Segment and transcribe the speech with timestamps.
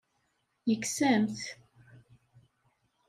[0.69, 1.39] Yekkes-am-t.